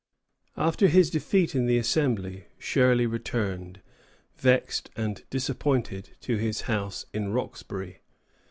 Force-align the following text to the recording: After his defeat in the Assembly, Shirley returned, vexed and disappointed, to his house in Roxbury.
After 0.57 0.87
his 0.87 1.11
defeat 1.11 1.53
in 1.53 1.67
the 1.67 1.77
Assembly, 1.77 2.45
Shirley 2.57 3.05
returned, 3.05 3.81
vexed 4.35 4.89
and 4.95 5.23
disappointed, 5.29 6.17
to 6.21 6.37
his 6.37 6.61
house 6.61 7.05
in 7.13 7.31
Roxbury. 7.31 7.99